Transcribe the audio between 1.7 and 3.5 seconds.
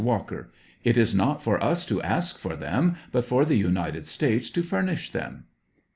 to ask for them, but for